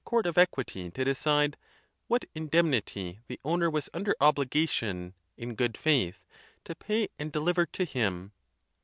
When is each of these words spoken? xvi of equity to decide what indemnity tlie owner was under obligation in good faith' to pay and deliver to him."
xvi 0.03 0.25
of 0.25 0.35
equity 0.35 0.89
to 0.89 1.05
decide 1.05 1.57
what 2.07 2.25
indemnity 2.33 3.19
tlie 3.29 3.37
owner 3.45 3.69
was 3.69 3.87
under 3.93 4.15
obligation 4.19 5.13
in 5.37 5.53
good 5.53 5.77
faith' 5.77 6.25
to 6.65 6.73
pay 6.73 7.07
and 7.19 7.31
deliver 7.31 7.67
to 7.67 7.85
him." 7.85 8.31